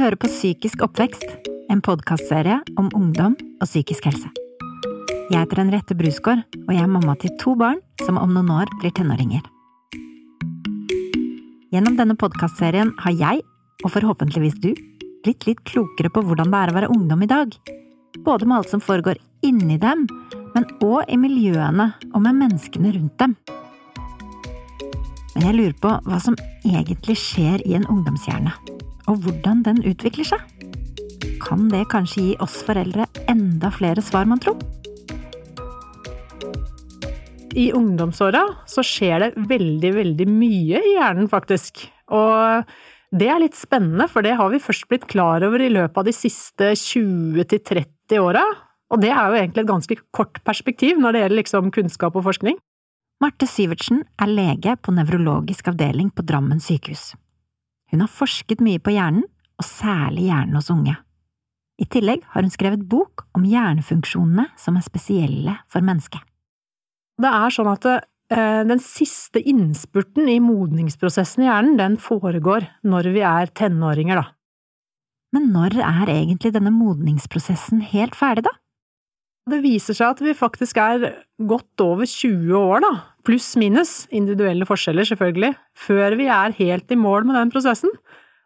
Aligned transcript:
hører 0.00 0.16
på 0.16 0.30
Psykisk 0.32 0.80
oppvekst, 0.86 1.26
en 1.68 1.80
podkastserie 1.84 2.56
om 2.80 2.86
ungdom 2.96 3.34
og 3.60 3.66
psykisk 3.68 4.06
helse. 4.08 4.30
Jeg 5.30 5.42
heter 5.42 5.60
Henriette 5.60 5.96
Brusgaard, 5.98 6.40
og 6.64 6.70
jeg 6.72 6.82
er 6.86 6.88
mamma 6.90 7.14
til 7.20 7.34
to 7.42 7.52
barn 7.58 7.82
som 8.06 8.16
om 8.16 8.32
noen 8.32 8.48
år 8.54 8.72
blir 8.80 8.94
tenåringer. 8.96 9.44
Gjennom 11.70 11.98
denne 12.00 12.16
podkastserien 12.18 12.94
har 13.04 13.14
jeg, 13.18 13.44
og 13.84 13.92
forhåpentligvis 13.92 14.56
du, 14.64 14.72
blitt 15.20 15.44
litt 15.46 15.60
klokere 15.68 16.08
på 16.08 16.24
hvordan 16.24 16.48
det 16.48 16.62
er 16.62 16.72
å 16.72 16.78
være 16.78 16.92
ungdom 16.96 17.26
i 17.26 17.30
dag. 17.30 17.52
Både 18.24 18.48
med 18.48 18.56
alt 18.56 18.72
som 18.72 18.80
foregår 18.80 19.20
inni 19.44 19.76
dem, 19.82 20.08
men 20.56 20.68
òg 20.80 21.12
i 21.12 21.20
miljøene 21.20 21.92
og 22.14 22.24
med 22.24 22.40
menneskene 22.40 22.96
rundt 22.96 23.20
dem. 23.20 23.36
Men 25.36 25.44
jeg 25.44 25.60
lurer 25.60 25.80
på 25.84 25.96
hva 26.08 26.24
som 26.24 26.40
egentlig 26.64 27.20
skjer 27.20 27.60
i 27.68 27.76
en 27.76 27.86
ungdomshjerne, 27.92 28.56
og 29.10 29.24
hvordan 29.24 29.64
den 29.66 29.82
utvikler 29.90 30.28
seg. 30.32 30.44
Kan 31.42 31.68
det 31.72 31.88
kanskje 31.90 32.22
gi 32.28 32.36
oss 32.44 32.60
foreldre 32.66 33.08
enda 33.30 33.72
flere 33.74 34.04
svar, 34.04 34.28
man 34.28 34.40
tror? 34.42 34.60
I 37.58 37.72
ungdomsåra 37.74 38.44
så 38.70 38.84
skjer 38.86 39.24
det 39.24 39.48
veldig, 39.50 39.90
veldig 39.96 40.26
mye 40.30 40.78
i 40.78 40.94
hjernen, 40.94 41.26
faktisk. 41.30 41.82
Og 42.14 42.62
det 43.10 43.26
er 43.26 43.42
litt 43.42 43.58
spennende, 43.58 44.06
for 44.06 44.22
det 44.22 44.36
har 44.38 44.52
vi 44.52 44.62
først 44.62 44.86
blitt 44.90 45.08
klar 45.10 45.42
over 45.46 45.62
i 45.62 45.72
løpet 45.72 45.98
av 45.98 46.06
de 46.06 46.14
siste 46.14 46.70
20–30 46.78 48.20
åra. 48.22 48.44
Og 48.90 49.02
det 49.02 49.10
er 49.10 49.24
jo 49.26 49.40
egentlig 49.40 49.64
et 49.64 49.70
ganske 49.70 49.96
kort 50.14 50.38
perspektiv 50.46 51.00
når 51.00 51.14
det 51.14 51.24
gjelder 51.24 51.40
liksom 51.40 51.72
kunnskap 51.74 52.18
og 52.18 52.26
forskning. 52.28 52.58
Marte 53.20 53.48
Syvertsen 53.50 54.04
er 54.22 54.30
lege 54.30 54.76
på 54.80 54.94
nevrologisk 54.96 55.72
avdeling 55.72 56.14
på 56.14 56.24
Drammen 56.26 56.62
sykehus. 56.62 57.10
Hun 57.90 58.04
har 58.04 58.10
forsket 58.12 58.62
mye 58.64 58.80
på 58.82 58.94
hjernen, 58.94 59.26
og 59.60 59.66
særlig 59.66 60.30
hjernen 60.30 60.56
hos 60.56 60.70
unge. 60.72 60.94
I 61.80 61.86
tillegg 61.88 62.24
har 62.32 62.44
hun 62.44 62.52
skrevet 62.52 62.84
bok 62.88 63.24
om 63.36 63.44
hjernefunksjonene 63.48 64.46
som 64.60 64.76
er 64.76 64.84
spesielle 64.84 65.56
for 65.70 65.84
mennesket. 65.84 66.20
Det 67.20 67.28
er 67.28 67.52
sånn 67.52 67.68
at 67.68 67.86
eh, 67.90 68.62
den 68.68 68.80
siste 68.84 69.40
innspurten 69.40 70.28
i 70.28 70.38
modningsprosessen 70.44 71.44
i 71.44 71.48
hjernen, 71.48 71.78
den 71.80 71.96
foregår 72.00 72.68
når 72.84 73.10
vi 73.16 73.24
er 73.26 73.52
tenåringer, 73.56 74.20
da. 74.20 74.28
Men 75.36 75.52
når 75.54 75.78
er 75.84 76.10
egentlig 76.10 76.52
denne 76.56 76.72
modningsprosessen 76.74 77.84
helt 77.92 78.16
ferdig, 78.18 78.48
da? 78.48 78.54
Det 79.50 79.60
viser 79.64 79.96
seg 79.96 80.14
at 80.14 80.22
vi 80.24 80.36
faktisk 80.36 80.78
er 80.82 81.04
godt 81.48 81.84
over 81.84 82.08
20 82.08 82.50
år, 82.58 82.84
da, 82.84 82.92
pluss 83.26 83.52
minus, 83.60 84.04
individuelle 84.14 84.66
forskjeller 84.68 85.08
selvfølgelig, 85.08 85.54
før 85.76 86.16
vi 86.18 86.26
er 86.32 86.56
helt 86.58 86.90
i 86.92 86.98
mål 86.98 87.28
med 87.28 87.38
den 87.38 87.52
prosessen. 87.54 87.92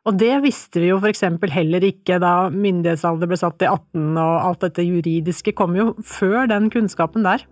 Og 0.04 0.18
det 0.20 0.34
visste 0.44 0.82
vi 0.82 0.90
jo 0.90 0.98
for 1.00 1.08
eksempel 1.08 1.52
heller 1.52 1.84
ikke 1.86 2.18
da 2.20 2.50
myndighetsalder 2.52 3.30
ble 3.30 3.38
satt 3.40 3.56
til 3.62 3.72
18 3.72 4.18
og 4.20 4.34
alt 4.50 4.66
dette 4.66 4.84
juridiske 4.84 5.54
kom 5.56 5.78
jo 5.78 5.94
før 6.04 6.44
den 6.50 6.68
kunnskapen 6.72 7.24
der. 7.24 7.46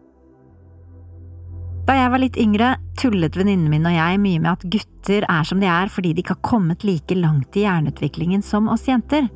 Da 1.88 1.96
jeg 1.98 2.12
var 2.12 2.20
litt 2.22 2.36
yngre, 2.38 2.74
tullet 3.00 3.34
venninnen 3.34 3.72
min 3.72 3.88
og 3.88 3.96
jeg 3.96 4.20
mye 4.22 4.42
med 4.44 4.52
at 4.52 4.66
gutter 4.70 5.24
er 5.26 5.48
som 5.48 5.62
de 5.62 5.66
er 5.66 5.90
fordi 5.90 6.12
de 6.12 6.22
ikke 6.22 6.36
har 6.36 6.44
kommet 6.46 6.84
like 6.86 7.16
langt 7.18 7.56
i 7.58 7.64
hjerneutviklingen 7.64 8.44
som 8.46 8.68
oss 8.70 8.84
jenter, 8.86 9.26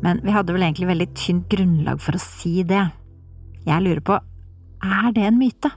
men 0.00 0.22
vi 0.24 0.32
hadde 0.32 0.54
vel 0.54 0.64
egentlig 0.64 0.88
veldig 0.94 1.10
tynt 1.18 1.50
grunnlag 1.52 2.00
for 2.00 2.16
å 2.16 2.22
si 2.22 2.62
det. 2.64 2.86
Jeg 3.66 3.84
lurer 3.84 4.00
på, 4.00 4.16
er 4.80 5.12
det 5.12 5.26
en 5.28 5.40
myte? 5.42 5.74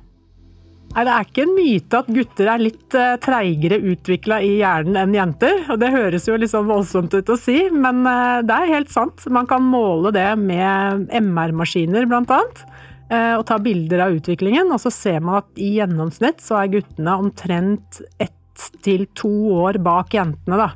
Nei, 0.93 1.07
det 1.07 1.13
er 1.13 1.25
ikke 1.25 1.43
en 1.47 1.55
myte 1.57 1.99
at 2.03 2.09
gutter 2.13 2.49
er 2.53 2.61
litt 2.61 2.95
uh, 2.97 3.15
treigere 3.21 3.79
utvikla 3.81 4.37
i 4.45 4.51
hjernen 4.59 4.99
enn 5.01 5.15
jenter. 5.17 5.63
Og 5.73 5.79
det 5.81 5.89
høres 5.93 6.27
jo 6.29 6.37
litt 6.37 6.51
sånn 6.51 6.69
voldsomt 6.69 7.15
ut 7.17 7.31
å 7.33 7.37
si, 7.39 7.57
men 7.73 8.03
uh, 8.05 8.43
det 8.45 8.53
er 8.53 8.73
helt 8.75 8.91
sant. 8.93 9.23
Man 9.33 9.49
kan 9.49 9.65
måle 9.65 10.11
det 10.13 10.27
med 10.37 11.07
MR-maskiner, 11.17 12.05
annet. 12.05 12.61
Uh, 13.09 13.39
og 13.39 13.47
ta 13.49 13.57
bilder 13.61 14.05
av 14.05 14.19
utviklingen, 14.19 14.69
og 14.69 14.83
så 14.83 14.91
ser 14.93 15.17
man 15.25 15.41
at 15.41 15.57
i 15.57 15.71
gjennomsnitt 15.79 16.45
så 16.45 16.61
er 16.61 16.71
guttene 16.75 17.17
omtrent 17.25 18.03
ett 18.21 18.69
til 18.85 19.07
to 19.17 19.33
år 19.65 19.79
bak 19.81 20.13
jentene, 20.13 20.59
da. 20.61 20.69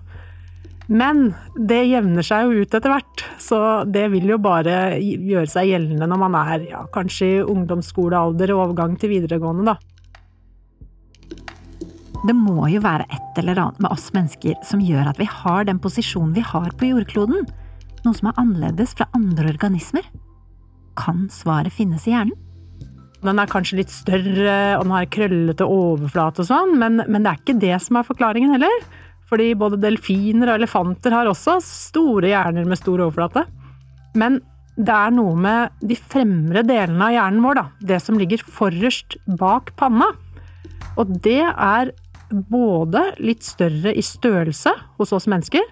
Men 0.87 1.27
det 1.69 1.83
jevner 1.91 2.25
seg 2.25 2.47
jo 2.47 2.63
ut 2.63 2.73
etter 2.73 2.89
hvert, 2.89 3.23
så 3.43 3.59
det 3.85 4.07
vil 4.15 4.31
jo 4.31 4.39
bare 4.41 4.97
gjøre 4.97 5.49
seg 5.51 5.69
gjeldende 5.73 6.07
når 6.09 6.21
man 6.23 6.39
er 6.39 6.65
ja, 6.71 6.81
kanskje 6.95 7.27
i 7.27 7.43
ungdomsskolealder 7.43 8.55
og 8.55 8.63
overgang 8.65 8.97
til 8.97 9.13
videregående, 9.13 9.75
da. 9.75 9.96
Det 12.27 12.35
må 12.35 12.67
jo 12.67 12.81
være 12.83 13.05
et 13.13 13.39
eller 13.39 13.59
annet 13.61 13.79
med 13.83 13.93
oss 13.93 14.09
mennesker 14.15 14.57
som 14.67 14.81
gjør 14.83 15.13
at 15.13 15.19
vi 15.21 15.27
har 15.31 15.67
den 15.67 15.79
posisjonen 15.79 16.33
vi 16.35 16.43
har 16.43 16.73
på 16.75 16.89
jordkloden, 16.89 17.45
noe 18.03 18.17
som 18.17 18.29
er 18.29 18.41
annerledes 18.41 18.95
fra 18.97 19.07
andre 19.15 19.53
organismer. 19.53 20.03
Kan 20.99 21.27
svaret 21.31 21.71
finnes 21.75 22.07
i 22.07 22.15
hjernen? 22.15 22.35
Den 23.23 23.39
er 23.41 23.49
kanskje 23.49 23.79
litt 23.79 23.93
større, 23.93 24.57
og 24.77 24.83
den 24.83 24.93
har 24.93 25.07
krøllete 25.13 25.65
overflate 25.65 26.43
og 26.43 26.49
sånn, 26.51 26.75
men, 26.81 27.01
men 27.07 27.23
det 27.23 27.31
er 27.31 27.39
ikke 27.41 27.57
det 27.63 27.79
som 27.85 27.97
er 27.97 28.07
forklaringen 28.07 28.53
heller. 28.53 28.75
Fordi 29.27 29.49
både 29.59 29.79
delfiner 29.83 30.51
og 30.51 30.61
elefanter 30.61 31.15
har 31.15 31.27
også 31.27 31.57
store 31.63 32.29
hjerner 32.31 32.67
med 32.67 32.79
stor 32.79 33.01
overflate. 33.01 33.43
Men 34.19 34.39
det 34.77 34.93
er 34.93 35.15
noe 35.15 35.33
med 35.39 35.81
de 35.89 35.97
fremre 35.97 36.61
delene 36.67 37.09
av 37.09 37.15
hjernen 37.15 37.43
vår, 37.43 37.59
da. 37.59 37.65
Det 37.91 37.99
som 38.03 38.19
ligger 38.19 38.43
forrest 38.45 39.17
bak 39.39 39.73
panna. 39.79 40.11
Og 41.01 41.17
det 41.25 41.41
er 41.49 41.91
både 42.29 43.03
litt 43.23 43.45
større 43.45 43.93
i 43.95 44.03
størrelse 44.05 44.73
hos 44.99 45.13
oss 45.15 45.27
mennesker, 45.31 45.63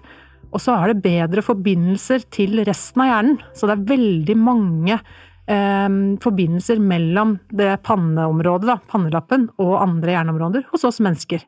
og 0.54 0.62
så 0.62 0.76
har 0.78 0.92
det 0.92 1.02
bedre 1.04 1.42
forbindelser 1.44 2.24
til 2.32 2.62
resten 2.66 3.02
av 3.04 3.10
hjernen. 3.10 3.40
Så 3.52 3.68
det 3.68 3.76
er 3.76 3.88
veldig 3.90 4.36
mange 4.38 4.94
eh, 4.96 5.98
forbindelser 6.22 6.80
mellom 6.80 7.36
det 7.50 7.74
panneområdet, 7.86 8.70
da, 8.70 8.78
pannelappen, 8.92 9.50
og 9.60 9.76
andre 9.82 10.16
hjerneområder 10.16 10.68
hos 10.72 10.86
oss 10.88 11.02
mennesker. 11.04 11.44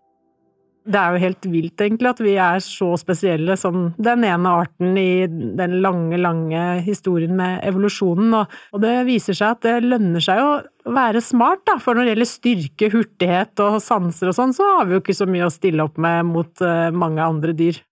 Det 0.88 0.96
er 0.96 1.12
jo 1.12 1.20
helt 1.20 1.46
vilt, 1.52 1.82
egentlig, 1.84 2.08
at 2.08 2.20
vi 2.24 2.32
er 2.40 2.62
så 2.64 2.94
spesielle 2.96 3.58
som 3.60 3.90
den 4.00 4.22
ene 4.24 4.52
arten 4.62 4.96
i 4.96 5.26
den 5.28 5.74
lange, 5.84 6.16
lange 6.16 6.62
historien 6.86 7.34
med 7.36 7.60
evolusjonen. 7.68 8.32
Og, 8.38 8.78
det 8.80 8.94
viser 9.08 9.36
seg 9.36 9.58
at 9.58 9.66
det 9.66 9.74
lønner 9.84 10.24
seg 10.24 10.40
å 10.40 10.54
være 10.96 11.20
smart, 11.24 11.66
da. 11.68 11.76
For 11.82 11.92
når 11.92 12.08
det 12.08 12.14
gjelder 12.14 12.30
styrke, 12.30 12.90
hurtighet 12.94 13.64
og 13.66 13.76
sanser 13.84 14.32
og 14.32 14.38
sånn, 14.38 14.56
så 14.56 14.70
har 14.78 14.88
vi 14.88 14.96
jo 14.96 15.02
ikke 15.04 15.18
så 15.20 15.28
mye 15.28 15.50
å 15.50 15.52
stille 15.52 15.84
opp 15.84 16.00
med 16.00 16.24
mot 16.30 16.64
uh, 16.64 16.88
mange 16.88 17.20
andre 17.20 17.52
dyr. 17.58 17.82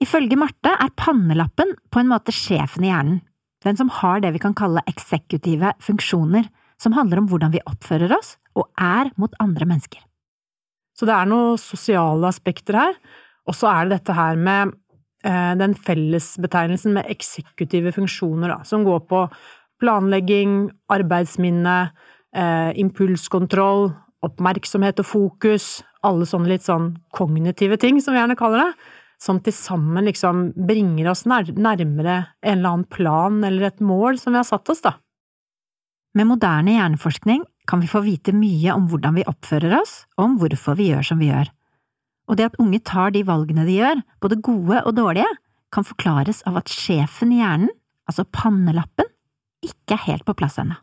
Ifølge 0.00 0.40
Marte 0.40 0.72
er 0.72 0.96
pannelappen 0.96 1.76
på 1.92 2.00
en 2.00 2.12
måte 2.14 2.32
sjefen 2.32 2.88
i 2.88 2.94
hjernen. 2.94 3.20
Den 3.64 3.76
som 3.76 3.92
har 3.92 4.24
det 4.24 4.32
vi 4.32 4.40
kan 4.40 4.56
kalle 4.56 4.84
eksekutive 4.88 5.76
funksjoner, 5.84 6.48
som 6.80 6.96
handler 6.96 7.20
om 7.20 7.28
hvordan 7.28 7.52
vi 7.52 7.64
oppfører 7.68 8.12
oss 8.16 8.36
og 8.56 8.68
er 8.80 9.12
mot 9.20 9.32
andre 9.42 9.68
mennesker. 9.68 10.05
Så 10.96 11.08
det 11.08 11.14
er 11.14 11.28
noen 11.28 11.60
sosiale 11.60 12.30
aspekter 12.30 12.78
her. 12.80 12.98
Og 13.46 13.56
så 13.56 13.68
er 13.70 13.86
det 13.86 14.00
dette 14.00 14.16
her 14.16 14.38
med 14.40 14.72
eh, 15.26 15.52
den 15.60 15.76
fellesbetegnelsen 15.86 16.96
med 16.96 17.12
eksekutive 17.12 17.92
funksjoner, 17.94 18.54
da, 18.54 18.58
som 18.66 18.84
går 18.86 19.04
på 19.10 19.26
planlegging, 19.82 20.66
arbeidsminne, 20.92 21.78
eh, 22.36 22.70
impulskontroll, 22.80 23.90
oppmerksomhet 24.26 25.02
og 25.02 25.08
fokus, 25.08 25.66
alle 26.06 26.26
sånne 26.28 26.54
litt 26.54 26.66
sånn 26.66 26.94
kognitive 27.14 27.78
ting, 27.82 28.00
som 28.00 28.14
vi 28.14 28.22
gjerne 28.22 28.38
kaller 28.38 28.64
det, 28.64 28.92
som 29.22 29.38
til 29.40 29.54
sammen 29.56 30.08
liksom 30.08 30.50
bringer 30.68 31.10
oss 31.12 31.24
nærmere 31.28 32.16
en 32.44 32.58
eller 32.58 32.70
annen 32.70 32.88
plan 32.92 33.42
eller 33.46 33.70
et 33.70 33.80
mål 33.80 34.18
som 34.20 34.34
vi 34.34 34.42
har 34.42 34.48
satt 34.48 34.72
oss, 34.72 34.82
da. 34.84 34.96
Med 36.16 36.28
moderne 36.30 36.76
hjerneforskning 36.76 37.44
kan 37.66 37.82
vi 37.82 37.90
få 37.90 38.02
vite 38.04 38.34
mye 38.36 38.74
om 38.74 38.86
hvordan 38.90 39.18
vi 39.18 39.26
oppfører 39.26 39.78
oss, 39.80 40.04
og 40.16 40.24
om 40.24 40.36
hvorfor 40.40 40.78
vi 40.78 40.90
gjør 40.92 41.06
som 41.10 41.22
vi 41.22 41.30
gjør. 41.32 41.50
Og 42.26 42.38
det 42.38 42.48
at 42.50 42.58
unge 42.62 42.80
tar 42.86 43.12
de 43.14 43.22
valgene 43.26 43.66
de 43.66 43.78
gjør, 43.78 44.02
både 44.22 44.40
gode 44.42 44.82
og 44.82 44.96
dårlige, 44.98 45.28
kan 45.74 45.86
forklares 45.86 46.42
av 46.46 46.60
at 46.60 46.70
sjefen 46.72 47.34
i 47.34 47.40
hjernen, 47.42 47.72
altså 48.06 48.26
pannelappen, 48.34 49.08
ikke 49.66 49.96
er 49.96 50.04
helt 50.06 50.26
på 50.26 50.36
plass 50.38 50.60
ennå. 50.62 50.78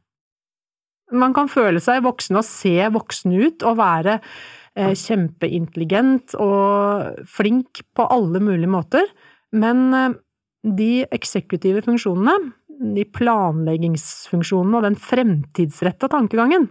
Man 1.14 1.36
kan 1.36 1.50
føle 1.52 1.82
seg 1.84 2.04
voksen 2.04 2.40
og 2.40 2.46
se 2.48 2.74
voksen 2.92 3.36
ut 3.38 3.64
og 3.68 3.78
være 3.78 4.18
eh, 4.18 4.96
kjempeintelligent 4.98 6.34
og 6.42 7.24
flink 7.30 7.84
på 7.96 8.08
alle 8.12 8.42
mulige 8.44 8.72
måter, 8.72 9.08
men 9.54 9.86
eh, 9.94 10.16
de 10.64 11.04
eksekutive 11.14 11.84
funksjonene, 11.86 12.54
de 12.84 13.06
planleggingsfunksjonene 13.16 14.80
og 14.80 14.86
den 14.88 15.00
fremtidsretta 15.00 16.10
tankegangen, 16.12 16.68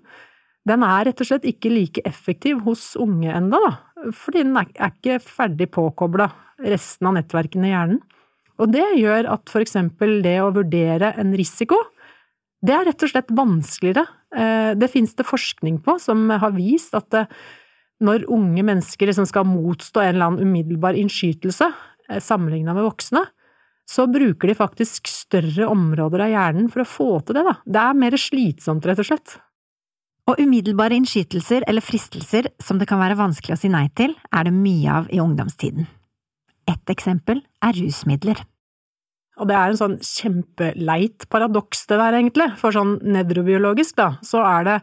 den 0.68 0.84
er 0.86 1.08
rett 1.08 1.22
og 1.22 1.26
slett 1.26 1.46
ikke 1.48 1.72
like 1.72 2.04
effektiv 2.06 2.60
hos 2.66 2.92
unge 3.00 3.32
enda, 3.34 3.58
da. 3.58 4.10
Fordi 4.14 4.44
den 4.44 4.58
er, 4.58 4.68
ikke 4.92 5.18
ferdig 5.22 5.68
påkobla 5.74 6.28
resten 6.62 7.08
av 7.10 7.16
nettverkene 7.16 7.68
i 7.68 7.72
hjernen. 7.72 8.02
Og 8.62 8.70
det 8.70 8.84
gjør 9.00 9.30
at 9.32 9.50
for 9.50 9.64
eksempel 9.64 10.20
det 10.22 10.36
å 10.42 10.52
vurdere 10.54 11.14
en 11.18 11.32
risiko, 11.38 11.78
det 12.62 12.76
er 12.76 12.86
rett 12.86 13.02
og 13.02 13.10
slett 13.10 13.32
vanskeligere. 13.34 14.04
Eh, 14.36 14.72
det 14.78 14.90
finnes 14.92 15.16
det 15.18 15.26
forskning 15.26 15.80
på 15.82 15.96
som 16.02 16.28
har 16.30 16.54
vist 16.54 16.94
at 16.94 17.18
eh, 17.18 17.30
når 18.02 18.28
unge 18.30 18.62
mennesker 18.66 19.10
liksom 19.10 19.26
skal 19.30 19.48
motstå 19.48 20.02
en 20.02 20.14
eller 20.14 20.30
annen 20.30 20.46
umiddelbar 20.46 20.98
innskytelse, 20.98 21.72
eh, 22.08 22.22
sammenligna 22.22 22.76
med 22.76 22.86
voksne, 22.86 23.24
så 23.92 24.06
bruker 24.08 24.48
de 24.48 24.56
faktisk 24.56 25.10
større 25.10 25.68
områder 25.68 26.24
av 26.24 26.32
hjernen 26.32 26.68
for 26.72 26.84
å 26.84 26.88
få 26.88 27.08
til 27.26 27.36
det, 27.36 27.46
da. 27.48 27.56
Det 27.64 27.80
er 27.82 27.98
mer 28.04 28.16
slitsomt, 28.20 28.86
rett 28.88 29.02
og 29.02 29.08
slett. 29.08 29.34
Og 30.30 30.38
umiddelbare 30.38 30.96
innskytelser 30.96 31.66
eller 31.68 31.84
fristelser 31.84 32.48
som 32.62 32.78
det 32.78 32.86
kan 32.88 33.02
være 33.02 33.18
vanskelig 33.18 33.56
å 33.56 33.60
si 33.60 33.72
nei 33.72 33.88
til, 33.98 34.14
er 34.32 34.46
det 34.48 34.54
mye 34.54 35.00
av 35.00 35.10
i 35.12 35.20
ungdomstiden. 35.20 35.88
Ett 36.70 36.92
eksempel 36.94 37.42
er 37.64 37.76
rusmidler. 37.76 38.40
Og 39.40 39.48
det 39.48 39.56
er 39.56 39.72
en 39.72 39.80
sånn 39.80 39.98
kjempeleit 40.04 41.26
paradoks, 41.32 41.86
det 41.90 41.98
der, 41.98 42.16
egentlig. 42.20 42.48
For 42.60 42.74
sånn 42.74 42.98
nevrobiologisk, 43.02 43.96
da, 43.98 44.12
så 44.24 44.44
er 44.46 44.68
det 44.68 44.78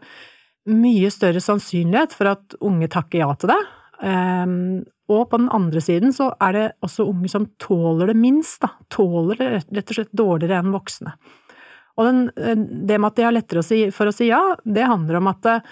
mye 0.70 1.10
større 1.14 1.40
sannsynlighet 1.42 2.14
for 2.14 2.34
at 2.34 2.56
unge 2.60 2.90
takker 2.92 3.22
ja 3.22 3.30
til 3.40 3.54
det. 3.54 3.60
Og 5.10 5.26
på 5.30 5.40
den 5.40 5.50
andre 5.52 5.82
siden 5.82 6.14
så 6.14 6.30
er 6.42 6.56
det 6.56 6.66
også 6.86 7.08
unge 7.10 7.30
som 7.32 7.48
tåler 7.62 8.12
det 8.12 8.18
minst, 8.18 8.60
da. 8.62 8.72
Tåler 8.92 9.40
det 9.40 9.52
rett 9.58 9.90
og 9.90 9.96
slett 9.98 10.12
dårligere 10.16 10.60
enn 10.62 10.74
voksne. 10.74 11.14
Og 11.98 12.06
den, 12.06 12.20
eh, 12.38 12.54
det 12.56 12.98
med 12.98 13.10
at 13.10 13.16
de 13.18 13.26
har 13.26 13.34
lettere 13.34 13.90
for 13.92 14.10
å 14.10 14.14
si 14.14 14.30
ja, 14.30 14.40
det 14.64 14.86
handler 14.86 15.18
om 15.18 15.32
at 15.32 15.48
eh, 15.50 15.66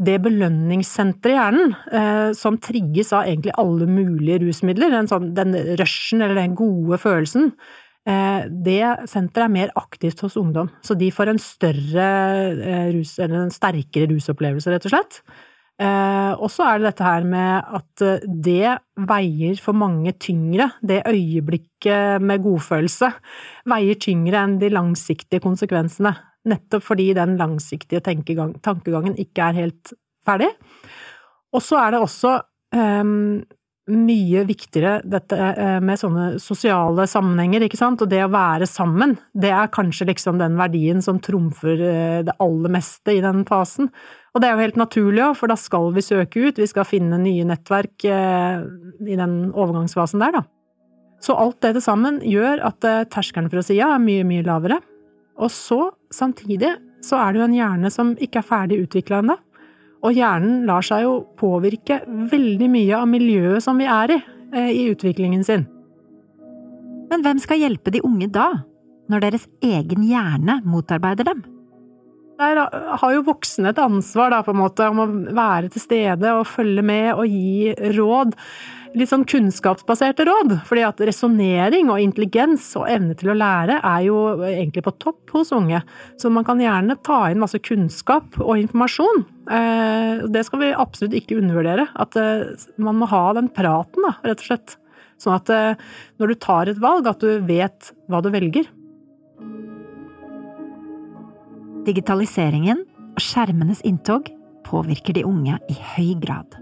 det 0.00 0.16
belønningssenteret 0.24 1.34
i 1.34 1.36
hjernen, 1.36 1.74
eh, 1.92 2.30
som 2.36 2.56
trigges 2.62 3.12
av 3.12 3.28
egentlig 3.28 3.52
alle 3.60 3.88
mulige 3.90 4.40
rusmidler, 4.46 4.94
den, 4.94 5.10
sånn, 5.10 5.30
den 5.36 5.52
rushen 5.80 6.24
eller 6.24 6.40
den 6.40 6.56
gode 6.56 6.96
følelsen, 7.02 7.50
eh, 8.08 8.48
det 8.48 8.80
senteret 9.10 9.44
er 9.44 9.54
mer 9.58 9.74
aktivt 9.76 10.22
hos 10.24 10.38
ungdom. 10.40 10.70
Så 10.80 10.96
de 10.96 11.10
får 11.12 11.34
en 11.34 11.42
større 11.42 12.08
eh, 12.56 12.88
rus, 12.96 13.18
eller 13.20 13.44
en 13.44 13.52
sterkere 13.54 14.08
rusopplevelse, 14.14 14.72
rett 14.72 14.88
og 14.88 14.94
slett. 14.94 15.20
Eh, 15.80 16.32
og 16.36 16.50
så 16.52 16.66
er 16.66 16.80
det 16.80 16.90
dette 16.90 17.06
her 17.06 17.24
med 17.24 17.76
at 17.78 18.02
eh, 18.04 18.24
det 18.28 18.72
veier 19.08 19.60
for 19.64 19.76
mange 19.80 20.12
tyngre, 20.20 20.66
det 20.84 21.06
øyeblikket 21.08 22.20
med 22.20 22.44
godfølelse, 22.44 23.08
veier 23.70 24.00
tyngre 24.02 24.42
enn 24.44 24.58
de 24.60 24.68
langsiktige 24.74 25.40
konsekvensene. 25.44 26.12
Nettopp 26.50 26.84
fordi 26.84 27.10
den 27.16 27.38
langsiktige 27.40 28.02
tankegangen 28.04 29.16
ikke 29.20 29.48
er 29.48 29.58
helt 29.62 29.94
ferdig. 30.24 30.52
Og 31.56 31.64
så 31.64 31.80
er 31.80 31.96
det 31.96 32.04
også 32.04 32.36
eh, 32.76 33.16
mye 33.90 34.46
viktigere 34.52 35.00
dette 35.16 35.40
eh, 35.48 35.80
med 35.80 35.96
sånne 36.00 36.30
sosiale 36.44 37.08
sammenhenger, 37.08 37.64
ikke 37.64 37.80
sant, 37.80 38.04
og 38.04 38.12
det 38.12 38.20
å 38.26 38.32
være 38.36 38.68
sammen, 38.68 39.16
det 39.32 39.56
er 39.56 39.72
kanskje 39.72 40.12
liksom 40.12 40.36
den 40.44 40.60
verdien 40.60 41.00
som 41.00 41.24
trumfer 41.24 41.88
det 42.28 42.36
aller 42.36 42.76
meste 42.76 43.16
i 43.16 43.24
den 43.24 43.46
fasen. 43.48 43.88
Og 44.30 44.42
det 44.42 44.46
er 44.46 44.54
jo 44.54 44.64
helt 44.64 44.78
naturlig 44.78 45.26
for 45.38 45.50
da 45.50 45.56
skal 45.58 45.90
vi 45.96 46.04
søke 46.06 46.44
ut, 46.46 46.60
vi 46.60 46.68
skal 46.70 46.86
finne 46.86 47.18
nye 47.18 47.46
nettverk 47.48 48.06
eh, 48.06 48.62
i 49.02 49.18
den 49.18 49.36
overgangsfasen 49.50 50.22
der, 50.22 50.38
da. 50.38 50.44
Så 51.20 51.34
alt 51.36 51.58
det 51.64 51.74
til 51.76 51.84
sammen 51.84 52.20
gjør 52.24 52.62
at 52.70 52.86
eh, 52.86 53.02
terskelen 53.10 53.50
for 53.50 53.60
å 53.60 53.66
si 53.66 53.76
ja 53.80 53.90
er 53.96 54.02
mye, 54.02 54.24
mye 54.24 54.46
lavere. 54.46 54.78
Og 55.40 55.50
så, 55.52 55.90
samtidig, 56.14 56.72
så 57.04 57.18
er 57.20 57.32
det 57.32 57.40
jo 57.40 57.48
en 57.48 57.58
hjerne 57.58 57.92
som 57.92 58.14
ikke 58.22 58.40
er 58.40 58.48
ferdig 58.48 58.80
utvikla 58.84 59.20
ennå. 59.24 59.36
Og 60.06 60.16
hjernen 60.16 60.64
lar 60.68 60.84
seg 60.84 61.04
jo 61.04 61.18
påvirke 61.40 62.00
veldig 62.08 62.70
mye 62.72 63.02
av 63.02 63.08
miljøet 63.10 63.64
som 63.64 63.80
vi 63.80 63.88
er 63.90 64.16
i, 64.16 64.18
eh, 64.54 64.72
i 64.72 64.88
utviklingen 64.94 65.44
sin. 65.44 65.66
Men 67.10 67.24
hvem 67.26 67.40
skal 67.42 67.60
hjelpe 67.60 67.90
de 67.92 68.04
unge 68.06 68.30
da, 68.30 68.62
når 69.10 69.26
deres 69.26 69.48
egen 69.66 70.06
hjerne 70.06 70.60
motarbeider 70.62 71.26
dem? 71.26 71.42
Der 72.40 72.56
har 72.96 73.12
jo 73.12 73.26
voksne 73.26 73.74
et 73.74 73.80
ansvar 73.82 74.30
da, 74.32 74.40
på 74.44 74.54
en 74.54 74.62
måte, 74.62 74.86
om 74.88 75.02
å 75.02 75.08
være 75.36 75.68
til 75.74 75.82
stede 75.82 76.30
og 76.38 76.48
følge 76.48 76.84
med 76.86 77.10
og 77.12 77.26
gi 77.28 77.74
råd. 77.98 78.32
Litt 78.96 79.10
sånn 79.12 79.26
kunnskapsbaserte 79.28 80.24
råd. 80.26 80.54
fordi 80.66 80.82
at 80.86 81.02
resonnering 81.04 81.92
og 81.92 82.00
intelligens 82.00 82.72
og 82.80 82.88
evne 82.90 83.14
til 83.14 83.30
å 83.30 83.36
lære 83.36 83.76
er 83.84 84.00
jo 84.08 84.16
egentlig 84.48 84.86
på 84.88 84.96
topp 85.04 85.36
hos 85.36 85.52
unge. 85.52 85.82
Så 86.16 86.32
man 86.32 86.48
kan 86.48 86.58
gjerne 86.58 86.96
ta 87.04 87.28
inn 87.28 87.44
masse 87.44 87.60
kunnskap 87.60 88.40
og 88.40 88.56
informasjon. 88.56 89.24
Eh, 89.50 90.26
det 90.32 90.46
skal 90.48 90.64
vi 90.64 90.72
absolutt 90.72 91.20
ikke 91.20 91.38
undervurdere. 91.42 91.90
At 91.94 92.16
eh, 92.16 92.56
man 92.80 92.98
må 93.02 93.10
ha 93.12 93.24
den 93.36 93.52
praten, 93.52 94.08
da, 94.08 94.16
rett 94.24 94.40
og 94.40 94.48
slett. 94.48 94.78
Sånn 95.20 95.36
at 95.36 95.52
eh, 95.52 95.88
når 96.16 96.32
du 96.32 96.40
tar 96.40 96.72
et 96.72 96.80
valg, 96.80 97.06
at 97.06 97.20
du 97.20 97.44
vet 97.44 97.92
hva 98.08 98.24
du 98.24 98.32
velger. 98.32 98.72
Digitaliseringen 101.86 102.82
og 103.16 103.22
skjermenes 103.24 103.80
inntog 103.88 104.28
påvirker 104.66 105.16
de 105.16 105.24
unge 105.24 105.56
i 105.72 105.76
høy 105.94 106.10
grad. 106.20 106.56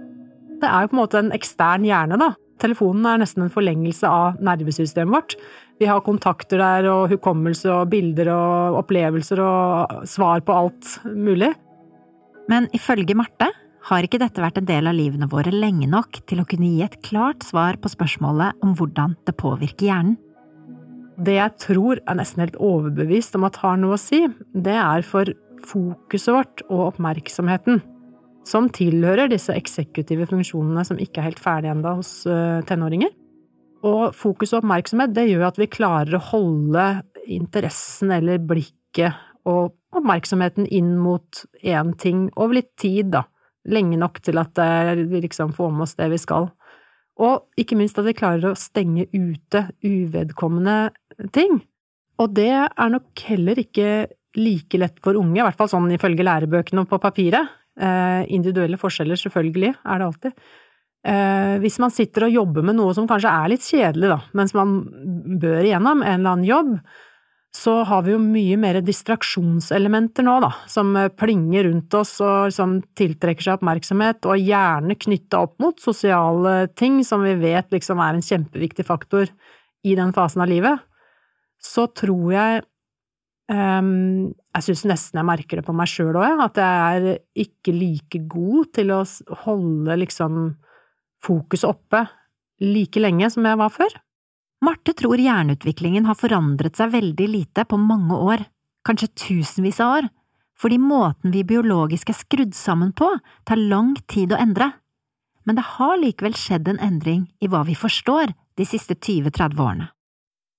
Det 0.59 0.69
er 0.69 0.85
jo 0.85 0.91
på 0.91 0.97
en 0.97 1.01
måte 1.01 1.19
en 1.21 1.33
ekstern 1.35 1.87
hjerne, 1.87 2.19
da. 2.21 2.33
Telefonen 2.63 3.07
er 3.07 3.21
nesten 3.23 3.45
en 3.45 3.53
forlengelse 3.55 4.07
av 4.07 4.39
nervesystemet 4.43 5.15
vårt. 5.15 5.37
Vi 5.79 5.87
har 5.87 6.03
kontakter 6.07 6.59
der, 6.59 6.89
og 6.91 7.13
hukommelse 7.13 7.71
og 7.71 7.91
bilder 7.93 8.31
og 8.35 8.81
opplevelser 8.81 9.43
og 9.43 10.07
svar 10.11 10.43
på 10.47 10.55
alt 10.55 10.97
mulig. 11.07 11.53
Men 12.51 12.67
ifølge 12.75 13.15
Marte 13.19 13.51
har 13.89 14.05
ikke 14.05 14.21
dette 14.23 14.43
vært 14.43 14.59
en 14.61 14.69
del 14.69 14.91
av 14.91 14.97
livene 14.97 15.29
våre 15.31 15.53
lenge 15.55 15.87
nok 15.91 16.23
til 16.31 16.43
å 16.43 16.47
kunne 16.49 16.71
gi 16.71 16.83
et 16.87 16.99
klart 17.07 17.47
svar 17.47 17.79
på 17.81 17.91
spørsmålet 17.93 18.59
om 18.67 18.75
hvordan 18.79 19.15
det 19.27 19.39
påvirker 19.39 19.91
hjernen. 19.91 20.19
Det 21.19 21.35
jeg 21.35 21.55
tror 21.59 21.99
er 22.07 22.19
nesten 22.19 22.45
helt 22.45 22.59
overbevist 22.63 23.35
om 23.35 23.47
at 23.49 23.59
har 23.63 23.79
noe 23.81 23.97
å 23.97 24.01
si, 24.01 24.21
det 24.55 24.77
er 24.79 25.03
for 25.07 25.31
fokuset 25.67 26.35
vårt 26.35 26.63
og 26.69 26.85
oppmerksomheten, 26.93 27.81
som 28.47 28.69
tilhører 28.73 29.31
disse 29.33 29.53
eksekutive 29.53 30.29
funksjonene 30.31 30.85
som 30.87 31.01
ikke 31.03 31.21
er 31.21 31.31
helt 31.33 31.43
ferdige 31.43 31.75
ennå 31.75 31.97
hos 31.99 32.13
uh, 32.31 32.63
tenåringer. 32.69 33.11
Og 33.87 34.15
fokus 34.17 34.55
og 34.55 34.63
oppmerksomhet, 34.63 35.13
det 35.15 35.29
gjør 35.29 35.49
at 35.51 35.59
vi 35.59 35.71
klarer 35.71 36.19
å 36.19 36.25
holde 36.31 36.87
interessen 37.29 38.15
eller 38.15 38.41
blikket 38.43 39.19
og 39.49 39.75
oppmerksomheten 39.99 40.69
inn 40.75 40.95
mot 41.01 41.43
én 41.63 41.93
ting 42.01 42.29
over 42.37 42.61
litt 42.61 42.73
tid, 42.81 43.13
da. 43.15 43.27
Lenge 43.69 43.99
nok 44.01 44.23
til 44.25 44.39
at 44.41 44.57
vi 44.97 45.21
liksom 45.25 45.53
får 45.57 45.75
med 45.75 45.85
oss 45.85 45.97
det 45.99 46.09
vi 46.13 46.21
skal. 46.21 46.49
Og 47.19 47.49
ikke 47.59 47.79
minst 47.79 47.99
at 47.99 48.07
vi 48.07 48.17
klarer 48.17 48.53
å 48.53 48.59
stenge 48.59 49.09
ute 49.11 49.65
uvedkommende 49.83 50.79
ting. 51.35 51.59
Og 52.19 52.31
det 52.35 52.53
er 52.55 52.93
nok 52.93 53.25
heller 53.29 53.59
ikke 53.63 54.07
like 54.39 54.79
lett 54.79 54.99
for 55.03 55.19
unge, 55.19 55.41
i 55.41 55.45
hvert 55.45 55.59
fall 55.59 55.71
sånn 55.71 55.91
ifølge 55.95 56.27
lærebøkene 56.27 56.85
og 56.85 56.91
på 56.91 57.01
papiret. 57.03 57.55
Eh, 57.79 58.23
individuelle 58.35 58.79
forskjeller, 58.79 59.19
selvfølgelig, 59.19 59.75
er 59.87 60.01
det 60.01 60.07
alltid. 60.07 60.49
Eh, 61.09 61.55
hvis 61.63 61.79
man 61.83 61.95
sitter 61.95 62.27
og 62.27 62.35
jobber 62.35 62.67
med 62.67 62.79
noe 62.79 62.95
som 62.97 63.07
kanskje 63.11 63.31
er 63.31 63.53
litt 63.53 63.67
kjedelig, 63.67 64.11
da, 64.11 64.19
mens 64.39 64.55
man 64.57 64.81
bør 65.41 65.63
igjennom 65.63 66.03
en 66.03 66.19
eller 66.19 66.33
annen 66.33 66.49
jobb, 66.49 66.73
så 67.55 67.79
har 67.89 68.03
vi 68.05 68.13
jo 68.13 68.19
mye 68.21 68.59
mer 68.61 68.79
distraksjonselementer 68.85 70.27
nå, 70.27 70.35
da, 70.45 70.51
som 70.69 70.93
plinger 71.17 71.65
rundt 71.67 71.95
oss 71.97 72.19
og 72.23 72.53
som 72.55 72.77
tiltrekker 72.99 73.47
seg 73.47 73.57
oppmerksomhet, 73.57 74.29
og 74.29 74.43
gjerne 74.43 74.99
knytta 75.01 75.41
opp 75.47 75.57
mot 75.63 75.81
sosiale 75.81 76.69
ting 76.79 77.01
som 77.09 77.25
vi 77.25 77.33
vet 77.41 77.73
liksom 77.73 78.03
er 78.05 78.19
en 78.19 78.25
kjempeviktig 78.25 78.87
faktor 78.87 79.33
i 79.83 79.97
den 79.99 80.13
fasen 80.15 80.45
av 80.45 80.53
livet 80.53 80.85
så 81.63 81.89
tror 81.91 82.33
jeg 82.33 82.63
um, 83.51 84.31
Jeg 84.55 84.67
syns 84.69 84.85
nesten 84.89 85.21
jeg 85.21 85.29
merker 85.29 85.61
det 85.61 85.67
på 85.67 85.75
meg 85.77 85.91
sjøl 85.91 86.17
òg, 86.19 86.43
at 86.47 86.61
jeg 86.63 86.79
er 86.89 87.23
ikke 87.45 87.75
like 87.75 88.23
god 88.31 88.73
til 88.79 88.95
å 88.95 89.03
holde 89.45 89.99
liksom 90.05 90.43
fokuset 91.25 91.69
oppe 91.69 92.05
like 92.63 93.01
lenge 93.01 93.29
som 93.31 93.47
jeg 93.47 93.59
var 93.59 93.71
før. 93.75 93.93
Marte 94.65 94.95
tror 94.99 95.21
hjerneutviklingen 95.23 96.09
har 96.09 96.19
forandret 96.19 96.79
seg 96.79 96.91
veldig 96.95 97.29
lite 97.31 97.65
på 97.69 97.79
mange 97.79 98.17
år, 98.17 98.43
kanskje 98.87 99.13
tusenvis 99.15 99.79
av 99.85 99.99
år, 100.01 100.09
fordi 100.59 100.81
måten 100.83 101.31
vi 101.35 101.45
biologisk 101.47 102.11
er 102.11 102.19
skrudd 102.19 102.57
sammen 102.59 102.91
på, 102.97 103.13
tar 103.47 103.61
lang 103.61 103.95
tid 104.11 104.35
å 104.35 104.41
endre. 104.41 104.73
Men 105.47 105.61
det 105.61 105.67
har 105.79 106.01
likevel 106.01 106.35
skjedd 106.37 106.67
en 106.73 106.83
endring 106.83 107.29
i 107.41 107.49
hva 107.49 107.63
vi 107.69 107.79
forstår 107.79 108.35
de 108.59 108.67
siste 108.67 108.99
20–30 108.99 109.63
årene. 109.63 109.89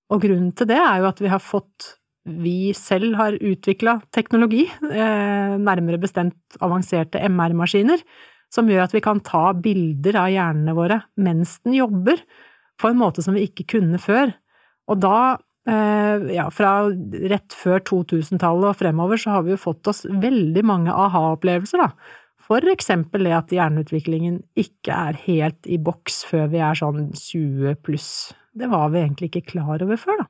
Og 0.10 0.24
grunnen 0.24 0.54
til 0.58 0.70
det 0.72 0.80
er 0.80 1.04
jo 1.04 1.10
at 1.12 1.20
vi 1.22 1.30
har 1.30 1.44
fått 1.44 1.96
vi 2.30 2.74
selv 2.78 3.16
har 3.18 3.38
utvikla 3.38 4.00
teknologi, 4.14 4.66
eh, 4.68 5.56
nærmere 5.58 6.00
bestemt 6.02 6.58
avanserte 6.62 7.22
MR-maskiner, 7.26 8.02
som 8.54 8.68
gjør 8.70 8.84
at 8.86 8.94
vi 8.94 9.02
kan 9.02 9.22
ta 9.24 9.52
bilder 9.54 10.18
av 10.24 10.30
hjernene 10.34 10.76
våre 10.78 11.00
mens 11.18 11.58
den 11.64 11.78
jobber, 11.80 12.22
på 12.80 12.90
en 12.90 13.00
måte 13.00 13.24
som 13.26 13.36
vi 13.38 13.46
ikke 13.50 13.68
kunne 13.76 14.00
før. 14.02 14.34
Og 14.90 15.02
da, 15.04 15.38
eh, 15.70 16.30
ja, 16.36 16.48
fra 16.54 16.90
rett 17.34 17.54
før 17.54 17.84
2000-tallet 17.92 18.72
og 18.72 18.80
fremover, 18.80 19.20
så 19.20 19.38
har 19.38 19.46
vi 19.46 19.54
jo 19.54 19.62
fått 19.62 19.88
oss 19.92 20.06
veldig 20.10 20.66
mange 20.66 20.96
aha-opplevelser, 20.96 21.84
da. 21.84 21.92
For 22.50 22.66
eksempel 22.72 23.28
det 23.28 23.36
at 23.38 23.52
hjerneutviklingen 23.54 24.40
ikke 24.58 24.96
er 24.96 25.20
helt 25.28 25.68
i 25.70 25.78
boks 25.78 26.24
før 26.26 26.48
vi 26.50 26.64
er 26.66 26.80
sånn 26.80 27.12
20 27.14 27.78
pluss 27.86 28.32
det 28.60 28.68
var 28.68 28.90
vi 28.90 29.02
egentlig 29.04 29.30
ikke 29.32 29.54
klar 29.54 29.84
over 29.84 30.00
før, 30.00 30.24
da. 30.24 30.30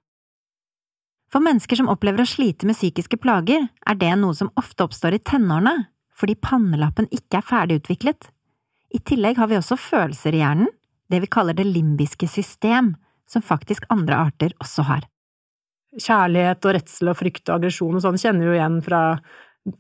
For 1.29 1.46
mennesker 1.46 1.77
som 1.77 1.91
opplever 1.91 2.24
å 2.24 2.29
slite 2.29 2.65
med 2.65 2.77
psykiske 2.77 3.20
plager, 3.22 3.68
er 3.70 3.98
det 4.01 4.12
noe 4.18 4.34
som 4.38 4.50
ofte 4.58 4.86
oppstår 4.86 5.18
i 5.18 5.22
tenårene, 5.22 5.75
fordi 6.18 6.36
pannelappen 6.41 7.10
ikke 7.13 7.39
er 7.39 7.46
ferdigutviklet. 7.46 8.29
I 8.98 9.01
tillegg 9.06 9.38
har 9.38 9.51
vi 9.51 9.60
også 9.60 9.77
følelser 9.77 10.36
i 10.36 10.41
hjernen, 10.41 10.72
det 11.10 11.22
vi 11.24 11.30
kaller 11.32 11.58
det 11.58 11.68
limbiske 11.68 12.28
system, 12.30 12.94
som 13.30 13.46
faktisk 13.46 13.86
andre 13.94 14.18
arter 14.28 14.56
også 14.60 14.86
har. 14.89 15.08
kjærlighet 15.89 16.66
og 16.70 16.74
redsel 16.75 17.10
og 17.10 17.16
frykt 17.18 17.50
og 17.50 17.56
aggresjon 17.56 17.96
og 17.98 18.01
sånn 18.04 18.18
kjenner 18.22 18.46
vi 18.46 18.51
jo 18.51 18.58
igjen 18.60 18.75
fra 18.86 19.00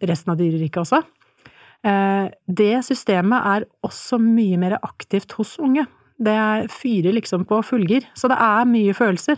resten 0.01 0.31
av 0.33 0.39
dyreriket 0.39 0.81
også. 0.81 1.03
Eh, 1.85 2.31
det 2.49 2.81
systemet 2.83 3.45
er 3.45 3.65
også 3.85 4.17
mye 4.17 4.57
mer 4.57 4.79
aktivt 4.81 5.35
hos 5.37 5.59
unge. 5.61 5.85
Det 6.17 6.65
fyrer 6.73 7.13
liksom 7.13 7.45
på 7.45 7.61
fullgir, 7.63 8.09
så 8.17 8.27
det 8.27 8.39
er 8.41 8.65
mye 8.65 8.95
følelser. 8.97 9.37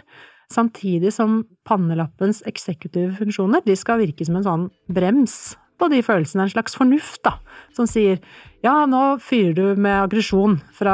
Samtidig 0.52 1.12
som 1.14 1.42
pannelappens 1.68 2.42
eksekutive 2.48 3.14
funksjoner, 3.20 3.62
de 3.68 3.76
skal 3.76 4.00
virke 4.02 4.26
som 4.26 4.40
en 4.40 4.48
sånn 4.48 4.66
brems 4.88 5.58
på 5.82 5.90
de 5.92 6.04
følelsene, 6.06 6.46
en 6.46 6.54
slags 6.54 6.78
fornuft, 6.78 7.24
da, 7.26 7.40
som 7.76 7.90
sier 7.90 8.22
ja, 8.62 8.84
nå 8.86 9.18
fyrer 9.26 9.56
du 9.58 9.80
med 9.82 10.04
aggresjon 10.04 10.60
fra, 10.78 10.94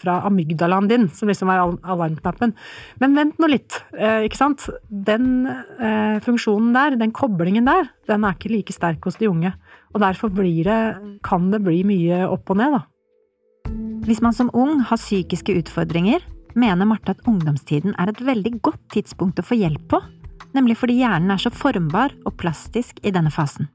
fra, 0.00 0.16
amygdalaen 0.28 0.88
din, 0.88 1.04
som 1.12 1.28
liksom 1.28 1.50
er 1.52 1.60
alarmknappen. 1.84 2.54
Men 3.02 3.16
vent 3.18 3.40
nå 3.40 3.50
litt, 3.52 3.76
eh, 3.92 4.24
ikke 4.24 4.40
sant. 4.40 4.64
Den 4.88 5.44
eh, 5.44 6.16
funksjonen 6.24 6.72
der, 6.76 6.96
den 6.96 7.12
koblingen 7.16 7.68
der, 7.68 7.90
den 8.08 8.24
er 8.24 8.38
ikke 8.38 8.54
like 8.54 8.72
sterk 8.72 9.04
hos 9.04 9.20
de 9.20 9.28
unge. 9.28 9.52
Og 9.92 10.00
derfor 10.00 10.32
det, 10.32 10.80
kan 11.24 11.50
det 11.52 11.62
bli 11.64 11.82
mye 11.84 12.24
opp 12.30 12.48
og 12.54 12.62
ned, 12.62 12.78
da. 12.78 12.82
Hvis 14.06 14.22
man 14.24 14.32
som 14.32 14.52
ung 14.54 14.80
har 14.88 15.00
psykiske 15.00 15.52
utfordringer, 15.60 16.24
mener 16.56 16.88
Marte 16.88 17.12
at 17.12 17.24
ungdomstiden 17.28 17.96
er 18.00 18.08
et 18.08 18.24
veldig 18.24 18.56
godt 18.64 18.80
tidspunkt 18.94 19.42
å 19.42 19.44
få 19.44 19.58
hjelp 19.60 19.90
på, 19.92 20.00
nemlig 20.56 20.78
fordi 20.80 21.02
hjernen 21.02 21.34
er 21.34 21.42
så 21.42 21.52
formbar 21.52 22.16
og 22.24 22.38
plastisk 22.40 23.02
i 23.04 23.12
denne 23.12 23.34
fasen 23.34 23.68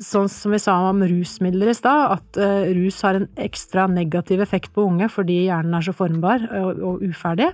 sånn 0.00 0.30
som 0.32 0.54
vi 0.54 0.60
sa 0.62 0.76
om 0.88 1.02
rusmidler 1.04 1.70
i 1.70 1.76
stad, 1.76 2.16
at 2.16 2.40
uh, 2.40 2.70
rus 2.76 3.00
har 3.04 3.18
en 3.18 3.28
ekstra 3.40 3.86
negativ 3.90 4.42
effekt 4.44 4.72
på 4.76 4.86
unge 4.88 5.10
fordi 5.12 5.44
hjernen 5.46 5.76
er 5.76 5.84
så 5.84 5.94
formbar 5.96 6.46
og, 6.56 6.80
og 6.88 7.04
uferdig, 7.04 7.50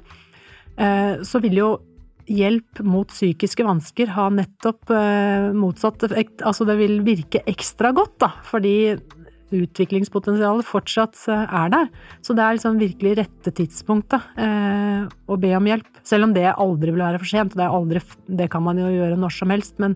uh, 0.79 1.19
så 1.27 1.43
vil 1.45 1.61
jo 1.61 1.71
hjelp 2.27 2.81
mot 2.83 3.11
psykiske 3.11 3.63
vansker 3.67 4.11
ha 4.15 4.29
nettopp 4.35 4.91
uh, 4.95 5.53
motsatt 5.55 6.07
effekt. 6.09 6.43
Altså 6.47 6.67
det 6.67 6.79
vil 6.81 7.01
virke 7.07 7.43
ekstra 7.51 7.93
godt, 7.95 8.19
da, 8.23 8.33
fordi 8.47 8.77
utviklingspotensialet 9.55 10.67
fortsatt 10.67 11.21
er 11.31 11.69
der. 11.71 11.91
Så 12.19 12.35
det 12.35 12.43
er 12.43 12.57
liksom 12.57 12.81
virkelig 12.81 13.13
rette 13.21 13.53
tidspunkt 13.55 14.11
da, 14.11 14.19
å 15.07 15.37
be 15.39 15.53
om 15.55 15.69
hjelp. 15.71 16.01
Selv 16.03 16.27
om 16.27 16.33
det 16.35 16.49
aldri 16.51 16.91
vil 16.91 17.05
være 17.05 17.21
for 17.23 17.31
sent. 17.31 17.55
Det, 17.55 17.63
aldri, 17.63 18.03
det 18.27 18.49
kan 18.51 18.65
man 18.67 18.83
jo 18.83 18.91
gjøre 18.91 19.21
når 19.23 19.37
som 19.37 19.55
helst. 19.55 19.77
Men 19.79 19.95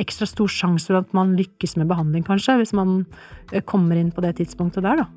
ekstra 0.00 0.26
stor 0.28 0.50
sjanse 0.50 0.90
for 0.90 1.00
at 1.00 1.12
man 1.16 1.34
lykkes 1.38 1.76
med 1.80 1.90
behandling, 1.90 2.24
kanskje, 2.26 2.58
hvis 2.60 2.74
man 2.76 3.02
eh, 3.52 3.62
kommer 3.62 3.98
inn 4.00 4.12
på 4.14 4.24
det 4.24 4.36
tidspunktet 4.40 4.86
der, 4.86 5.04
da. 5.04 5.10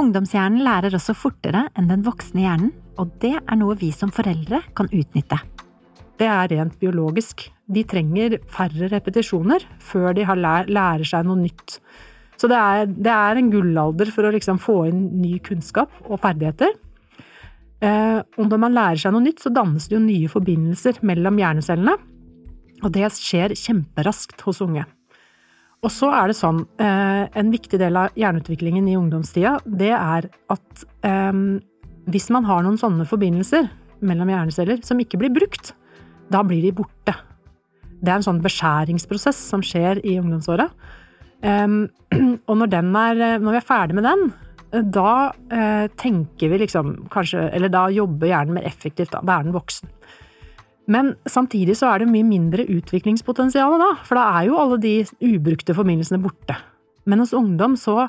Ungdomshjernen 0.00 0.64
lærer 0.66 0.96
også 0.96 1.14
fortere 1.14 1.68
enn 1.78 1.90
den 1.90 2.02
voksne 2.06 2.42
hjernen, 2.42 2.72
og 2.98 3.12
det 3.22 3.36
er 3.38 3.58
noe 3.58 3.76
vi 3.78 3.90
som 3.94 4.10
foreldre 4.14 4.60
kan 4.74 4.90
utnytte. 4.90 5.38
Det 6.18 6.26
er 6.30 6.50
rent 6.52 6.76
biologisk. 6.78 7.48
De 7.66 7.82
trenger 7.88 8.38
færre 8.52 8.88
repetisjoner 8.92 9.64
før 9.82 10.14
de 10.14 10.26
lær, 10.38 10.68
lærer 10.70 11.06
seg 11.08 11.26
noe 11.26 11.40
nytt. 11.40 11.78
Så 12.38 12.50
det 12.50 12.58
er, 12.58 12.86
det 12.86 13.12
er 13.14 13.38
en 13.38 13.50
gullalder 13.50 14.10
for 14.14 14.26
å 14.26 14.32
liksom 14.34 14.58
få 14.62 14.84
inn 14.90 15.04
ny 15.22 15.38
kunnskap 15.42 15.90
og 16.06 16.20
ferdigheter. 16.22 16.74
Eh, 17.84 18.20
og 18.38 18.50
når 18.50 18.60
man 18.62 18.74
lærer 18.74 19.00
seg 19.00 19.14
noe 19.14 19.24
nytt, 19.24 19.42
så 19.42 19.52
dannes 19.54 19.86
det 19.90 19.96
jo 19.96 20.02
nye 20.02 20.30
forbindelser 20.30 21.00
mellom 21.06 21.38
hjernecellene. 21.40 21.96
Og 22.84 22.92
det 22.92 23.08
skjer 23.16 23.56
kjemperaskt 23.56 24.44
hos 24.44 24.60
unge. 24.64 24.84
Og 25.84 25.92
så 25.92 26.08
er 26.16 26.30
det 26.30 26.38
sånn, 26.38 26.62
eh, 26.80 27.28
en 27.28 27.52
viktig 27.52 27.78
del 27.80 27.96
av 28.00 28.16
hjerneutviklingen 28.16 28.86
i 28.88 28.96
ungdomstida, 28.96 29.58
det 29.64 29.92
er 29.92 30.30
at 30.52 30.84
um, 31.04 31.60
hvis 32.08 32.30
man 32.32 32.46
har 32.48 32.64
noen 32.64 32.80
sånne 32.80 33.04
forbindelser 33.08 33.68
mellom 34.04 34.32
hjerneceller 34.32 34.80
som 34.84 35.00
ikke 35.00 35.20
blir 35.20 35.32
brukt, 35.32 35.74
da 36.32 36.40
blir 36.44 36.64
de 36.64 36.72
borte. 36.72 37.12
Det 38.00 38.10
er 38.10 38.16
en 38.16 38.24
sånn 38.24 38.42
beskjæringsprosess 38.44 39.36
som 39.36 39.64
skjer 39.64 40.00
i 40.04 40.16
ungdomsåra. 40.20 40.70
Um, 41.44 41.90
og 42.48 42.56
når, 42.62 42.72
er, 42.80 43.20
når, 43.42 43.50
vi 43.50 43.60
er 43.60 43.68
ferdig 43.68 43.98
med 43.98 44.08
den, 44.08 44.26
da 44.92 45.12
uh, 45.36 45.86
tenker 46.00 46.50
vi 46.50 46.64
liksom 46.64 47.04
kanskje 47.12 47.44
Eller 47.54 47.70
da 47.70 47.84
jobber 47.94 48.26
hjernen 48.26 48.56
mer 48.56 48.64
effektivt, 48.66 49.12
da. 49.12 49.20
Da 49.22 49.36
er 49.36 49.46
den 49.46 49.54
voksen. 49.54 49.92
Men 50.90 51.14
samtidig 51.30 51.78
så 51.78 51.92
er 51.92 52.02
det 52.02 52.12
mye 52.12 52.26
mindre 52.28 52.66
utviklingspotensial 52.68 53.78
da, 53.80 53.90
for 54.04 54.20
da 54.20 54.24
er 54.38 54.48
jo 54.50 54.58
alle 54.60 54.78
de 54.82 54.94
ubrukte 55.24 55.76
forbindelsene 55.76 56.20
borte. 56.22 56.56
Men 57.08 57.22
hos 57.24 57.34
ungdom 57.36 57.76
så 57.80 58.08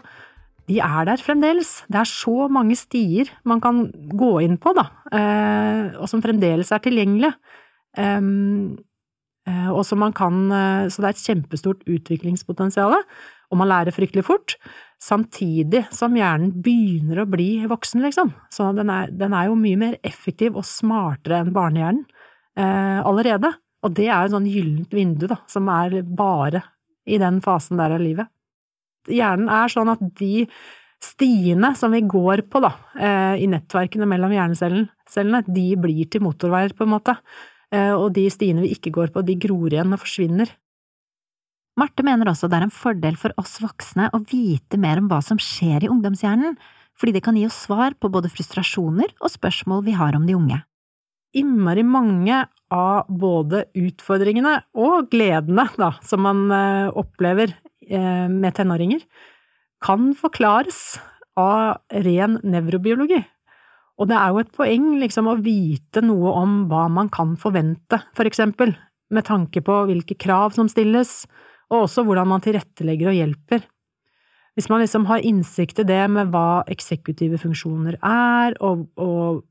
de 0.66 0.80
er 0.82 1.06
der 1.06 1.22
fremdeles. 1.22 1.84
Det 1.92 2.00
er 2.02 2.10
så 2.10 2.50
mange 2.52 2.76
stier 2.80 3.30
man 3.46 3.62
kan 3.62 3.86
gå 4.18 4.34
inn 4.44 4.58
på, 4.62 4.74
da, 4.76 4.90
eh, 5.14 5.96
og 6.02 6.10
som 6.10 6.24
fremdeles 6.26 6.74
er 6.74 6.84
tilgjengelige. 6.84 7.36
Eh, 9.46 9.70
og 9.70 9.84
som 9.86 10.02
man 10.02 10.12
kan 10.12 10.50
eh, 10.52 10.88
Så 10.90 11.00
det 11.00 11.08
er 11.08 11.14
et 11.14 11.22
kjempestort 11.22 11.84
utviklingspotensial, 11.86 12.96
og 13.52 13.60
man 13.60 13.70
lærer 13.70 13.94
fryktelig 13.94 14.26
fort. 14.26 14.56
Samtidig 15.02 15.84
som 15.94 16.16
hjernen 16.18 16.50
begynner 16.66 17.22
å 17.22 17.30
bli 17.30 17.68
voksen, 17.70 18.02
liksom. 18.02 18.34
Så 18.50 18.72
den 18.74 18.90
er, 18.90 19.12
den 19.14 19.36
er 19.38 19.52
jo 19.52 19.60
mye 19.60 19.78
mer 19.78 20.00
effektiv 20.04 20.58
og 20.58 20.66
smartere 20.66 21.44
enn 21.44 21.54
barnehjernen 21.54 22.08
eh, 22.10 22.15
allerede. 22.56 23.52
Og 23.86 23.94
det 23.94 24.08
er 24.10 24.26
et 24.26 24.34
sånn 24.34 24.48
gyllent 24.50 24.94
vindu, 24.96 25.28
da, 25.30 25.38
som 25.52 25.68
er 25.70 26.00
bare 26.08 26.64
i 27.06 27.20
den 27.22 27.42
fasen 27.46 27.78
der 27.78 27.94
av 27.96 28.02
livet. 28.02 28.32
Hjernen 29.12 29.52
er 29.54 29.70
sånn 29.70 29.92
at 29.92 30.02
de 30.18 30.48
stiene 31.04 31.74
som 31.78 31.94
vi 31.94 32.02
går 32.02 32.46
på, 32.50 32.62
da, 32.64 32.74
eh, 32.98 33.44
i 33.44 33.50
nettverkene 33.52 34.08
mellom 34.10 34.34
hjernecellene, 34.34 35.44
de 35.46 35.68
blir 35.78 36.10
til 36.10 36.24
motorveier, 36.26 36.74
på 36.74 36.86
en 36.88 36.94
måte. 36.96 37.18
Eh, 37.72 37.94
og 37.94 38.14
de 38.14 38.26
stiene 38.30 38.64
vi 38.64 38.74
ikke 38.74 38.94
går 38.96 39.14
på, 39.14 39.26
de 39.26 39.36
gror 39.36 39.70
igjen 39.70 39.94
og 39.94 40.02
forsvinner. 40.02 40.50
Marte 41.78 42.04
mener 42.08 42.32
også 42.32 42.50
det 42.50 42.58
er 42.58 42.66
en 42.70 42.74
fordel 42.74 43.18
for 43.20 43.36
oss 43.38 43.60
voksne 43.60 44.10
å 44.16 44.22
vite 44.24 44.80
mer 44.80 44.98
om 44.98 45.10
hva 45.12 45.22
som 45.22 45.38
skjer 45.38 45.84
i 45.84 45.92
ungdomshjernen, 45.92 46.56
fordi 46.96 47.18
det 47.18 47.24
kan 47.26 47.36
gi 47.36 47.46
oss 47.46 47.66
svar 47.68 47.94
på 48.00 48.10
både 48.10 48.32
frustrasjoner 48.32 49.12
og 49.20 49.30
spørsmål 49.34 49.84
vi 49.84 49.98
har 50.00 50.16
om 50.16 50.26
de 50.26 50.38
unge 50.38 50.62
innmari 51.38 51.84
mange 51.86 52.44
av 52.74 53.10
både 53.10 53.66
utfordringene 53.78 54.58
og 54.82 55.12
gledene 55.12 55.68
da, 55.78 55.92
som 56.06 56.24
man 56.26 56.46
eh, 56.54 56.90
opplever 56.98 57.54
eh, 57.88 58.26
med 58.32 58.56
tenåringer, 58.58 59.04
kan 59.86 60.14
forklares 60.18 60.98
av 61.40 62.02
ren 62.06 62.40
nevrobiologi. 62.48 63.22
Og 63.96 64.10
det 64.10 64.18
er 64.20 64.34
jo 64.34 64.42
et 64.42 64.56
poeng 64.56 64.88
liksom 65.00 65.30
å 65.32 65.38
vite 65.40 66.04
noe 66.04 66.34
om 66.42 66.58
hva 66.72 66.88
man 66.92 67.12
kan 67.14 67.36
forvente, 67.40 68.02
for 68.18 68.28
eksempel, 68.28 68.74
med 69.14 69.28
tanke 69.28 69.62
på 69.64 69.84
hvilke 69.88 70.18
krav 70.20 70.56
som 70.56 70.68
stilles, 70.72 71.24
og 71.72 71.86
også 71.86 72.04
hvordan 72.06 72.30
man 72.34 72.44
tilrettelegger 72.44 73.12
og 73.12 73.20
hjelper. 73.20 73.64
Hvis 74.56 74.70
man 74.72 74.82
liksom 74.84 75.08
har 75.10 75.24
innsikt 75.28 75.82
i 75.84 75.88
det 75.88 76.04
med 76.12 76.32
hva 76.32 76.64
eksekutive 76.72 77.40
funksjoner 77.42 77.98
er, 78.00 78.56
og, 78.64 78.86
og 78.96 79.44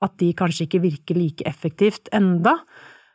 at 0.00 0.16
de 0.20 0.30
kanskje 0.36 0.66
ikke 0.66 0.82
virker 0.84 1.18
like 1.18 1.46
effektivt 1.48 2.08
enda, 2.16 2.56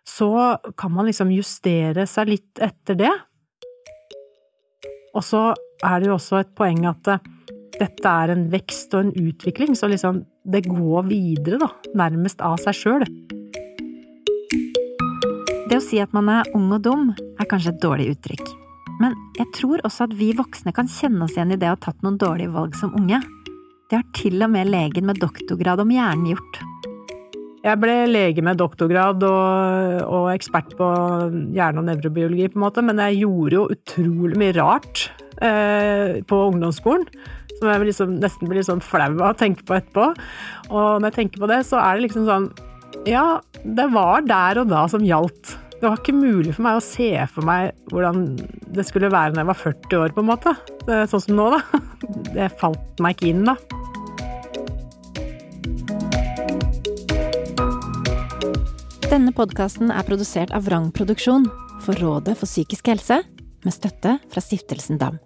så 0.05 0.57
kan 0.77 0.93
man 0.93 1.09
liksom 1.09 1.31
justere 1.33 2.05
seg 2.09 2.29
litt 2.35 2.61
etter 2.61 2.99
det. 2.99 3.13
Og 5.15 5.23
så 5.25 5.47
er 5.85 6.01
det 6.01 6.09
jo 6.09 6.17
også 6.17 6.41
et 6.41 6.51
poeng 6.57 6.85
at 6.89 7.09
eh, 7.09 7.31
dette 7.79 8.11
er 8.11 8.31
en 8.31 8.45
vekst 8.51 8.93
og 8.95 9.07
en 9.07 9.15
utvikling, 9.31 9.73
så 9.75 9.89
liksom 9.91 10.23
det 10.45 10.67
går 10.69 11.07
videre, 11.09 11.59
da, 11.63 11.71
nærmest 11.97 12.43
av 12.45 12.59
seg 12.61 12.77
sjøl. 12.77 13.07
Det 15.65 15.79
å 15.79 15.83
si 15.83 15.97
at 15.99 16.13
man 16.15 16.29
er 16.29 16.51
ung 16.55 16.69
og 16.75 16.83
dum, 16.85 17.09
er 17.41 17.49
kanskje 17.49 17.73
et 17.73 17.81
dårlig 17.83 18.11
uttrykk. 18.13 18.53
Men 19.01 19.15
jeg 19.35 19.49
tror 19.57 19.81
også 19.83 20.05
at 20.05 20.13
vi 20.15 20.29
voksne 20.37 20.71
kan 20.75 20.87
kjenne 20.87 21.25
oss 21.25 21.35
igjen 21.35 21.55
i 21.55 21.59
det 21.59 21.67
å 21.67 21.73
ha 21.73 21.81
tatt 21.81 22.05
noen 22.05 22.19
dårlige 22.21 22.53
valg 22.53 22.77
som 22.79 22.93
unge. 22.95 23.19
Det 23.89 23.99
har 23.99 24.07
til 24.15 24.39
og 24.45 24.53
med 24.53 24.69
legen 24.71 25.09
med 25.09 25.19
doktorgrad 25.19 25.81
om 25.83 25.91
hjernen 25.91 26.31
gjort. 26.31 26.61
Jeg 27.65 27.81
ble 27.81 27.93
lege 28.11 28.43
med 28.45 28.59
doktorgrad 28.61 29.23
og, 29.25 30.03
og, 30.05 30.27
ekspert 30.35 30.75
på 30.77 30.85
hjerne- 31.55 31.81
og 31.81 31.87
nevrobiologi, 31.87 32.51
på 32.51 32.59
en 32.59 32.65
måte, 32.67 32.83
men 32.85 33.01
jeg 33.01 33.23
gjorde 33.23 33.57
jo 33.57 33.63
utrolig 33.73 34.37
mye 34.37 34.53
rart 34.53 35.07
eh, 35.41 36.21
på 36.29 36.41
ungdomsskolen. 36.51 37.07
Som 37.55 37.71
jeg 37.71 37.87
liksom, 37.87 38.15
nesten 38.21 38.51
blir 38.51 38.65
sånn 38.67 38.83
flau 38.85 39.15
av 39.15 39.31
å 39.31 39.37
tenke 39.39 39.65
på 39.65 39.79
etterpå. 39.79 40.11
Og 40.69 41.01
når 41.01 41.09
jeg 41.09 41.17
tenker 41.17 41.41
på 41.41 41.49
det, 41.49 41.63
så 41.65 41.79
er 41.81 41.97
det 41.97 42.05
liksom 42.05 42.27
sånn 42.29 42.49
Ja, 43.09 43.39
det 43.63 43.87
var 43.95 44.27
der 44.27 44.61
og 44.61 44.69
da 44.69 44.83
som 44.91 45.05
gjaldt. 45.07 45.55
Det 45.79 45.87
var 45.87 45.97
ikke 45.97 46.15
mulig 46.17 46.53
for 46.53 46.67
meg 46.67 46.77
å 46.77 46.85
se 46.85 47.09
for 47.33 47.47
meg 47.47 47.73
hvordan 47.89 48.27
det 48.75 48.85
skulle 48.85 49.09
være 49.13 49.33
når 49.33 49.41
jeg 49.41 49.49
var 49.49 49.63
40 49.63 50.03
år, 50.03 50.13
på 50.13 50.21
en 50.21 50.29
måte. 50.29 50.53
Sånn 51.09 51.25
som 51.25 51.41
nå, 51.41 51.49
da. 51.57 51.81
Det 52.35 52.53
falt 52.61 53.01
meg 53.01 53.17
ikke 53.17 53.31
inn, 53.33 53.43
da. 53.49 53.57
Denne 59.15 59.31
podkasten 59.31 59.93
er 59.95 60.03
produsert 60.03 60.49
av 60.51 60.65
Vrang 60.67 60.89
Produksjon 60.91 61.45
for 61.85 61.95
Rådet 62.03 62.33
for 62.35 62.49
psykisk 62.49 62.89
helse, 62.91 63.21
med 63.63 63.71
støtte 63.71 64.17
fra 64.27 64.41
Stiftelsen 64.43 64.99
DAM. 64.99 65.21